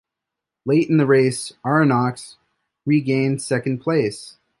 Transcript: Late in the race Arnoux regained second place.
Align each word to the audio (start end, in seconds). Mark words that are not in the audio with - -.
Late 0.65 0.89
in 0.89 0.97
the 0.97 1.05
race 1.05 1.53
Arnoux 1.63 2.15
regained 2.87 3.39
second 3.43 3.81
place. 3.81 4.35